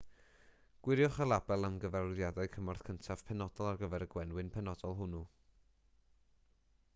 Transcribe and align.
gwiriwch 0.85 1.17
y 1.25 1.27
label 1.31 1.67
am 1.67 1.75
gyfarwyddiadau 1.83 2.49
cymorth 2.55 2.81
cyntaf 2.89 3.21
penodol 3.29 3.69
ar 3.73 3.79
gyfer 3.83 4.07
y 4.07 4.09
gwenwyn 4.15 4.51
penodol 4.57 4.97
hwnnw 5.03 5.23